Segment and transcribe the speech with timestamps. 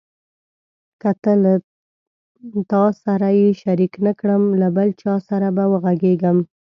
[1.01, 1.11] که
[1.43, 1.53] له
[2.71, 6.37] تا سره یې شریک نه کړم له بل چا سره به وغږېږم.